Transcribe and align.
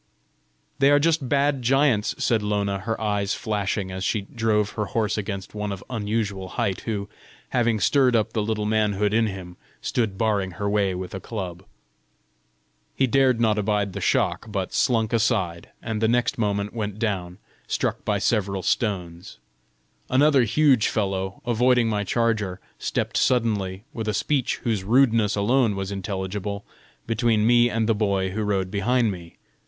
"They 0.79 0.89
are 0.89 0.97
just 0.97 1.29
bad 1.29 1.61
giants!" 1.61 2.15
said 2.17 2.41
Lona, 2.41 2.79
her 2.79 2.99
eyes 2.99 3.35
flashing 3.35 3.91
as 3.91 4.03
she 4.03 4.21
drove 4.21 4.71
her 4.71 4.85
horse 4.85 5.15
against 5.15 5.53
one 5.53 5.71
of 5.71 5.83
unusual 5.91 6.47
height 6.47 6.81
who, 6.85 7.07
having 7.49 7.79
stirred 7.79 8.15
up 8.15 8.33
the 8.33 8.41
little 8.41 8.65
manhood 8.65 9.13
in 9.13 9.27
him, 9.27 9.57
stood 9.79 10.17
barring 10.17 10.53
her 10.53 10.67
way 10.67 10.95
with 10.95 11.13
a 11.13 11.19
club. 11.19 11.63
He 12.95 13.05
dared 13.05 13.39
not 13.39 13.59
abide 13.59 13.93
the 13.93 14.01
shock, 14.01 14.47
but 14.51 14.73
slunk 14.73 15.13
aside, 15.13 15.69
and 15.83 16.01
the 16.01 16.07
next 16.07 16.39
moment 16.39 16.73
went 16.73 16.97
down, 16.97 17.37
struck 17.67 18.03
by 18.03 18.17
several 18.17 18.63
stones. 18.63 19.37
Another 20.09 20.45
huge 20.45 20.87
fellow, 20.87 21.43
avoiding 21.45 21.87
my 21.89 22.03
charger, 22.03 22.59
stepped 22.79 23.17
suddenly, 23.17 23.83
with 23.93 24.07
a 24.07 24.15
speech 24.15 24.61
whose 24.63 24.83
rudeness 24.83 25.35
alone 25.35 25.75
was 25.75 25.91
intelligible, 25.91 26.65
between 27.05 27.45
me 27.45 27.69
and 27.69 27.87
the 27.87 27.93
boy 27.93 28.31
who 28.31 28.41
rode 28.41 28.71
behind 28.71 29.11
me. 29.11 29.37